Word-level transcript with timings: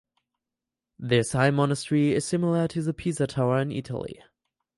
This 0.97 1.33
high 1.33 1.51
monastery 1.51 2.13
is 2.13 2.25
similar 2.25 2.67
to 2.69 2.81
the 2.81 2.91
Pisa 2.91 3.27
Tower 3.27 3.59
in 3.59 3.71
Italy. 3.71 4.19